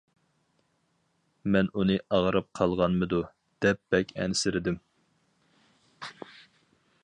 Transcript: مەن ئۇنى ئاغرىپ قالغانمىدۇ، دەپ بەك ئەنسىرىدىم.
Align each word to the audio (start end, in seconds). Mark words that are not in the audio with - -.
مەن 1.55 1.69
ئۇنى 1.81 1.97
ئاغرىپ 2.17 2.49
قالغانمىدۇ، 2.59 3.21
دەپ 3.67 3.81
بەك 3.97 4.15
ئەنسىرىدىم. 4.23 4.81